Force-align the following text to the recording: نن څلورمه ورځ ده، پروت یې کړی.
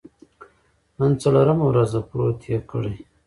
نن 0.97 1.11
څلورمه 1.21 1.65
ورځ 1.67 1.89
ده، 1.95 2.01
پروت 2.09 2.39
یې 2.51 2.57
کړی. 2.71 2.95